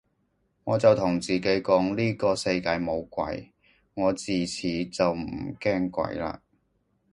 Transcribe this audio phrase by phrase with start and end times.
[0.63, 3.51] 我就同自己講呢個世界冇鬼，
[3.93, 6.39] 我自此就唔驚鬼嘞